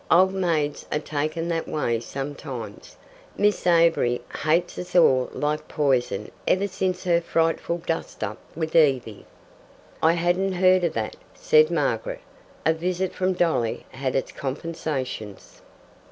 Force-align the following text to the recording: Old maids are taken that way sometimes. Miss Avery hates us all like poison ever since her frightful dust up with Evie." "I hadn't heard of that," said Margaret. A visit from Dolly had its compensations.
Old 0.09 0.33
maids 0.33 0.87
are 0.91 0.97
taken 0.97 1.47
that 1.49 1.67
way 1.67 1.99
sometimes. 1.99 2.95
Miss 3.37 3.67
Avery 3.67 4.19
hates 4.43 4.79
us 4.79 4.95
all 4.95 5.29
like 5.31 5.67
poison 5.67 6.31
ever 6.47 6.67
since 6.67 7.03
her 7.03 7.21
frightful 7.21 7.77
dust 7.85 8.23
up 8.23 8.39
with 8.55 8.75
Evie." 8.75 9.27
"I 10.01 10.13
hadn't 10.13 10.53
heard 10.53 10.83
of 10.85 10.93
that," 10.93 11.17
said 11.35 11.69
Margaret. 11.69 12.21
A 12.65 12.73
visit 12.73 13.13
from 13.13 13.33
Dolly 13.33 13.85
had 13.91 14.15
its 14.15 14.31
compensations. 14.31 15.61